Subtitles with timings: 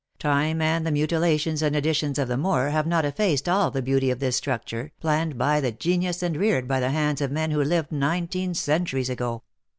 [0.17, 4.09] Time, and the mutilations and additions of the Moor, have not effaced all the beauty
[4.09, 7.63] of this structure, planned by the genius and reared by the hands of men who
[7.63, 9.43] lived nineteen centuries ago.